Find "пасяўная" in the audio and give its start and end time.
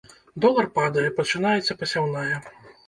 1.85-2.35